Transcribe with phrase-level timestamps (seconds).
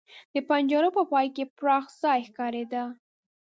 [0.33, 2.83] د پنجرو په پای کې پراخ ځای ښکارېده.